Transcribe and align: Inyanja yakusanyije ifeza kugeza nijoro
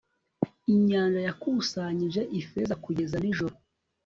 Inyanja 0.73 1.19
yakusanyije 1.27 2.21
ifeza 2.39 2.73
kugeza 2.83 3.15
nijoro 3.23 3.55